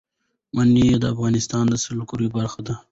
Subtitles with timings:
[0.55, 2.75] منی د افغانستان د سیلګرۍ برخه ده.